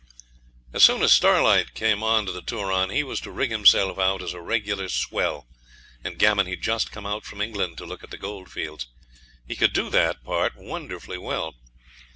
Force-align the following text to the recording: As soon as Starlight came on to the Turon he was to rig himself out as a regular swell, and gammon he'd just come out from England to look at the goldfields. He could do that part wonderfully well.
As 0.73 0.83
soon 0.83 1.03
as 1.03 1.11
Starlight 1.11 1.75
came 1.75 2.01
on 2.01 2.25
to 2.25 2.31
the 2.31 2.41
Turon 2.41 2.89
he 2.89 3.03
was 3.03 3.19
to 3.21 3.29
rig 3.29 3.51
himself 3.51 3.99
out 3.99 4.23
as 4.23 4.33
a 4.33 4.41
regular 4.41 4.89
swell, 4.89 5.45
and 6.03 6.17
gammon 6.17 6.47
he'd 6.47 6.63
just 6.63 6.91
come 6.91 7.05
out 7.05 7.23
from 7.23 7.39
England 7.39 7.77
to 7.77 7.85
look 7.85 8.03
at 8.03 8.09
the 8.09 8.17
goldfields. 8.17 8.87
He 9.47 9.55
could 9.55 9.73
do 9.73 9.91
that 9.91 10.23
part 10.23 10.53
wonderfully 10.55 11.19
well. 11.19 11.53